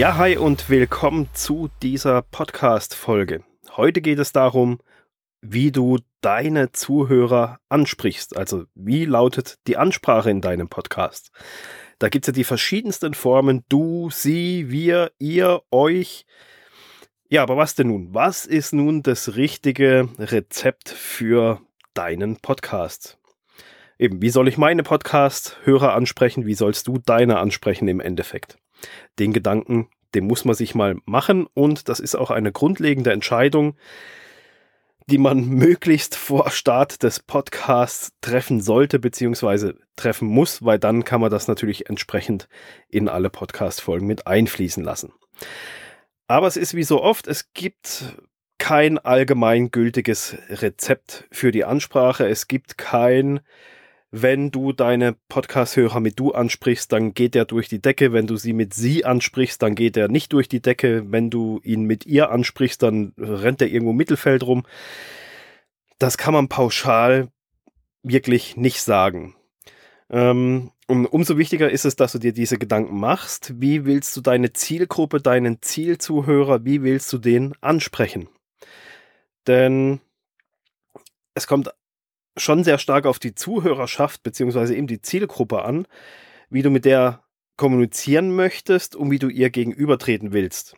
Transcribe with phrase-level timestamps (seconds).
[0.00, 3.44] Ja, hi und willkommen zu dieser Podcast-Folge.
[3.76, 4.78] Heute geht es darum,
[5.42, 8.34] wie du deine Zuhörer ansprichst.
[8.34, 11.32] Also wie lautet die Ansprache in deinem Podcast?
[11.98, 13.62] Da gibt es ja die verschiedensten Formen.
[13.68, 16.24] Du, sie, wir, ihr, euch.
[17.28, 18.14] Ja, aber was denn nun?
[18.14, 21.60] Was ist nun das richtige Rezept für
[21.92, 23.18] deinen Podcast?
[23.98, 26.46] Eben, wie soll ich meine Podcast-Hörer ansprechen?
[26.46, 28.56] Wie sollst du deine ansprechen im Endeffekt?
[29.18, 33.76] Den Gedanken, den muss man sich mal machen und das ist auch eine grundlegende Entscheidung,
[35.06, 41.20] die man möglichst vor Start des Podcasts treffen sollte beziehungsweise treffen muss, weil dann kann
[41.20, 42.48] man das natürlich entsprechend
[42.88, 45.12] in alle Podcast-Folgen mit einfließen lassen.
[46.26, 48.14] Aber es ist wie so oft, es gibt
[48.58, 52.28] kein allgemeingültiges Rezept für die Ansprache.
[52.28, 53.40] Es gibt kein
[54.10, 58.12] wenn du deine Podcast-Hörer mit du ansprichst, dann geht er durch die Decke.
[58.12, 61.12] Wenn du sie mit sie ansprichst, dann geht er nicht durch die Decke.
[61.12, 64.64] Wenn du ihn mit ihr ansprichst, dann rennt er irgendwo im Mittelfeld rum.
[65.98, 67.28] Das kann man pauschal
[68.02, 69.36] wirklich nicht sagen.
[70.10, 73.60] Ähm, und umso wichtiger ist es, dass du dir diese Gedanken machst.
[73.60, 78.28] Wie willst du deine Zielgruppe, deinen Zielzuhörer, wie willst du den ansprechen?
[79.46, 80.00] Denn
[81.34, 81.72] es kommt
[82.40, 85.86] schon sehr stark auf die Zuhörerschaft beziehungsweise eben die Zielgruppe an,
[86.48, 87.22] wie du mit der
[87.56, 90.76] kommunizieren möchtest und wie du ihr gegenübertreten willst.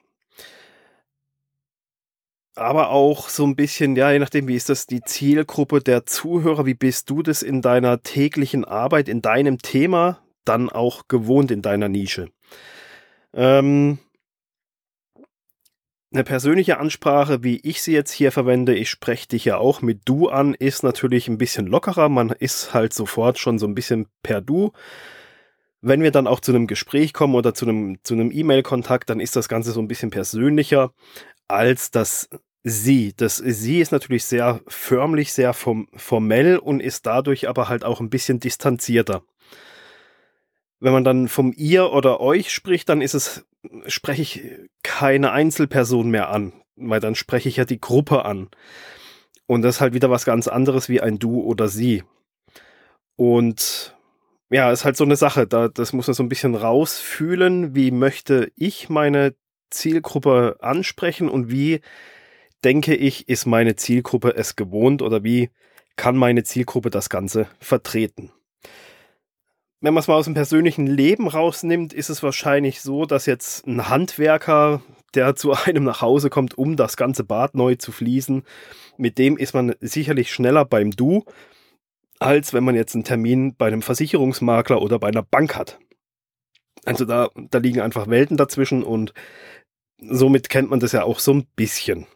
[2.55, 6.67] Aber auch so ein bisschen, ja, je nachdem, wie ist das die Zielgruppe der Zuhörer,
[6.67, 11.63] wie bist du das in deiner täglichen Arbeit, in deinem Thema dann auch gewohnt in
[11.63, 12.29] deiner Nische.
[13.33, 13.99] Ähm,
[16.13, 20.03] eine persönliche Ansprache, wie ich sie jetzt hier verwende, ich spreche dich ja auch mit
[20.05, 22.09] du an, ist natürlich ein bisschen lockerer.
[22.09, 24.73] Man ist halt sofort schon so ein bisschen per du.
[25.81, 29.21] Wenn wir dann auch zu einem Gespräch kommen oder zu einem, zu einem E-Mail-Kontakt, dann
[29.21, 30.93] ist das Ganze so ein bisschen persönlicher
[31.49, 32.29] als das
[32.63, 33.13] Sie.
[33.17, 38.11] Das Sie ist natürlich sehr förmlich, sehr formell und ist dadurch aber halt auch ein
[38.11, 39.25] bisschen distanzierter
[40.83, 43.47] wenn man dann vom ihr oder euch spricht, dann ist es,
[43.87, 44.43] spreche ich
[44.83, 48.49] keine Einzelperson mehr an, weil dann spreche ich ja die Gruppe an.
[49.47, 52.03] Und das ist halt wieder was ganz anderes wie ein Du oder Sie.
[53.15, 53.97] Und
[54.51, 57.93] ja, ist halt so eine Sache, da, das muss man so ein bisschen rausfühlen, wie
[57.93, 59.37] möchte ich meine
[59.71, 61.81] Zielgruppe ansprechen und wie
[62.65, 65.51] denke ich, ist meine Zielgruppe es gewohnt oder wie
[65.95, 68.33] kann meine Zielgruppe das Ganze vertreten
[69.83, 73.67] wenn man es mal aus dem persönlichen Leben rausnimmt, ist es wahrscheinlich so, dass jetzt
[73.67, 74.81] ein Handwerker,
[75.15, 78.45] der zu einem nach Hause kommt, um das ganze Bad neu zu fließen,
[78.97, 81.25] mit dem ist man sicherlich schneller beim Du,
[82.21, 85.79] als wenn man jetzt einen Termin bei einem Versicherungsmakler oder bei einer Bank hat.
[86.85, 89.13] Also da, da liegen einfach Welten dazwischen und
[90.01, 92.07] somit kennt man das ja auch so ein bisschen.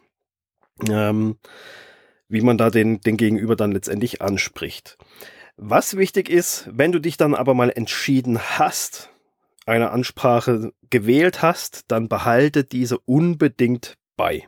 [0.89, 1.37] Ähm,
[2.29, 4.97] wie man da den, den Gegenüber dann letztendlich anspricht.
[5.59, 9.09] Was wichtig ist, wenn du dich dann aber mal entschieden hast,
[9.65, 14.47] eine Ansprache gewählt hast, dann behalte diese unbedingt bei.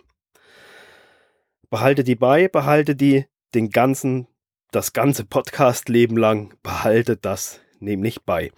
[1.72, 3.26] Behalte die bei, behalte die
[3.56, 4.28] den ganzen,
[4.70, 8.52] das ganze Podcast-Leben lang, behalte das nämlich bei.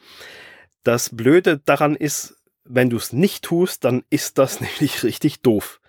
[0.84, 2.36] Das Blöde daran ist,
[2.66, 5.80] wenn du es nicht tust, dann ist das nämlich richtig doof.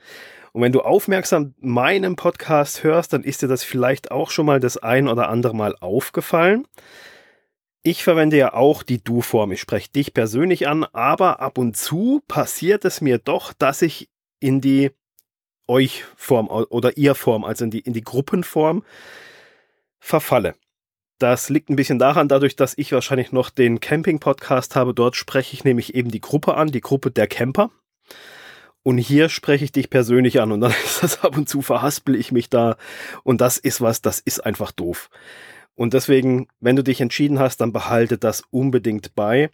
[0.53, 4.61] Und wenn du aufmerksam meinen Podcast hörst, dann ist dir das vielleicht auch schon mal
[4.61, 6.67] das ein oder andere Mal aufgefallen.
[7.83, 9.51] Ich verwende ja auch die Du-Form.
[9.53, 14.09] Ich spreche dich persönlich an, aber ab und zu passiert es mir doch, dass ich
[14.41, 14.91] in die
[15.67, 18.85] Euch-Form oder Ihr-Form, also in die, in die Gruppenform,
[19.99, 20.55] verfalle.
[21.19, 24.93] Das liegt ein bisschen daran, dadurch, dass ich wahrscheinlich noch den Camping-Podcast habe.
[24.93, 27.71] Dort spreche ich nämlich eben die Gruppe an, die Gruppe der Camper.
[28.83, 32.17] Und hier spreche ich dich persönlich an und dann ist das ab und zu verhaspel
[32.17, 32.77] ich mich da.
[33.23, 35.11] Und das ist was, das ist einfach doof.
[35.75, 39.51] Und deswegen, wenn du dich entschieden hast, dann behalte das unbedingt bei.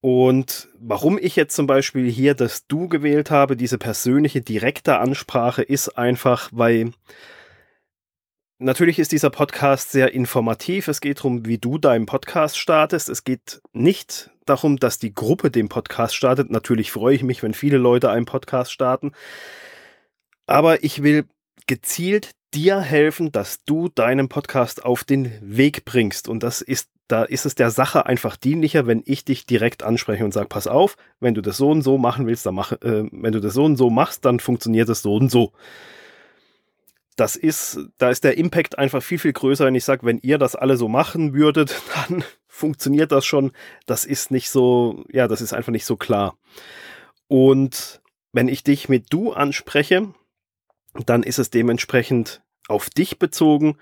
[0.00, 5.62] Und warum ich jetzt zum Beispiel hier das Du gewählt habe, diese persönliche, direkte Ansprache,
[5.62, 6.92] ist einfach, weil
[8.58, 10.88] natürlich ist dieser Podcast sehr informativ.
[10.88, 13.08] Es geht darum, wie du deinen Podcast startest.
[13.08, 16.50] Es geht nicht darum, dass die Gruppe den Podcast startet.
[16.50, 19.12] Natürlich freue ich mich, wenn viele Leute einen Podcast starten.
[20.46, 21.24] Aber ich will
[21.66, 26.28] gezielt dir helfen, dass du deinen Podcast auf den Weg bringst.
[26.28, 30.24] Und das ist, da ist es der Sache einfach dienlicher, wenn ich dich direkt anspreche
[30.24, 33.08] und sage, pass auf, wenn du das so und so machen willst, dann mach, äh,
[33.10, 35.52] wenn du das so und so machst, dann funktioniert es so und so
[37.16, 40.38] das ist, da ist der Impact einfach viel, viel größer, wenn ich sage, wenn ihr
[40.38, 43.52] das alle so machen würdet, dann funktioniert das schon.
[43.86, 46.36] Das ist nicht so, ja, das ist einfach nicht so klar.
[47.26, 48.00] Und
[48.32, 50.12] wenn ich dich mit du anspreche,
[51.06, 53.78] dann ist es dementsprechend auf dich bezogen,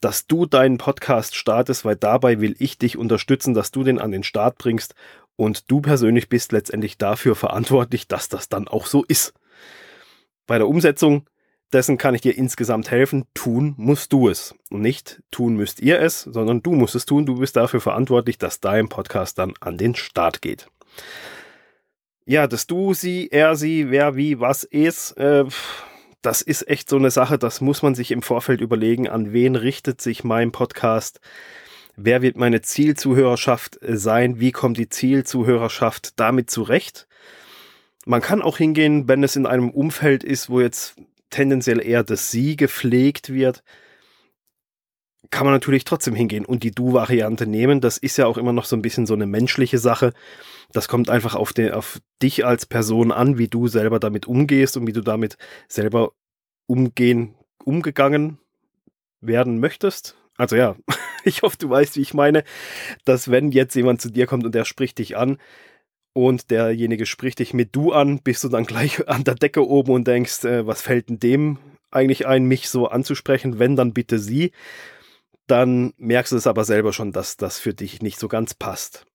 [0.00, 4.12] dass du deinen Podcast startest, weil dabei will ich dich unterstützen, dass du den an
[4.12, 4.94] den Start bringst
[5.34, 9.34] und du persönlich bist letztendlich dafür verantwortlich, dass das dann auch so ist.
[10.46, 11.26] Bei der Umsetzung
[11.72, 13.24] dessen kann ich dir insgesamt helfen.
[13.34, 14.54] Tun musst du es.
[14.70, 17.26] Und nicht tun müsst ihr es, sondern du musst es tun.
[17.26, 20.68] Du bist dafür verantwortlich, dass dein Podcast dann an den Start geht.
[22.24, 25.46] Ja, dass du, sie, er, sie, wer, wie, was ist, äh,
[26.20, 29.56] das ist echt so eine Sache, das muss man sich im Vorfeld überlegen, an wen
[29.56, 31.20] richtet sich mein Podcast,
[31.96, 37.06] wer wird meine Zielzuhörerschaft sein, wie kommt die Zielzuhörerschaft damit zurecht.
[38.04, 40.96] Man kann auch hingehen, wenn es in einem Umfeld ist, wo jetzt
[41.30, 43.62] tendenziell eher das Sie gepflegt wird,
[45.30, 47.80] kann man natürlich trotzdem hingehen und die Du-Variante nehmen.
[47.80, 50.12] Das ist ja auch immer noch so ein bisschen so eine menschliche Sache.
[50.72, 54.76] Das kommt einfach auf, den, auf dich als Person an, wie du selber damit umgehst
[54.76, 55.36] und wie du damit
[55.68, 56.12] selber
[56.66, 57.34] umgehen,
[57.64, 58.38] umgegangen
[59.20, 60.16] werden möchtest.
[60.36, 60.76] Also ja,
[61.24, 62.44] ich hoffe, du weißt, wie ich meine,
[63.04, 65.38] dass wenn jetzt jemand zu dir kommt und der spricht dich an,
[66.12, 69.92] und derjenige spricht dich mit du an, bist du dann gleich an der Decke oben
[69.92, 71.58] und denkst, äh, was fällt denn dem
[71.90, 74.52] eigentlich ein, mich so anzusprechen, wenn dann bitte sie,
[75.46, 79.06] dann merkst du es aber selber schon, dass das für dich nicht so ganz passt.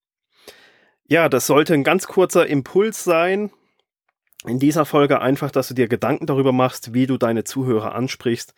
[1.08, 3.52] Ja, das sollte ein ganz kurzer Impuls sein.
[4.46, 8.54] In dieser Folge einfach, dass du dir Gedanken darüber machst, wie du deine Zuhörer ansprichst,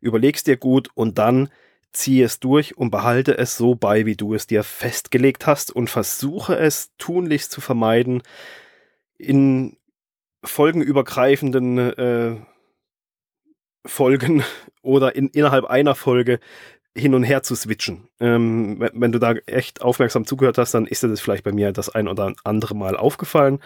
[0.00, 1.48] überlegst dir gut und dann
[1.94, 5.88] ziehe es durch und behalte es so bei, wie du es dir festgelegt hast und
[5.88, 8.22] versuche es tunlichst zu vermeiden,
[9.16, 9.78] in
[10.44, 12.36] folgenübergreifenden äh,
[13.86, 14.42] Folgen
[14.82, 16.40] oder in, innerhalb einer Folge
[16.96, 18.08] hin und her zu switchen.
[18.20, 21.52] Ähm, wenn, wenn, du da echt aufmerksam zugehört hast, dann ist dir das vielleicht bei
[21.52, 23.60] mir das ein oder andere Mal aufgefallen.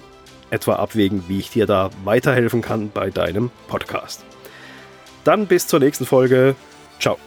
[0.50, 4.25] etwa abwägen, wie ich dir da weiterhelfen kann bei deinem Podcast.
[5.25, 6.54] Dann bis zur nächsten Folge.
[7.00, 7.19] Ciao.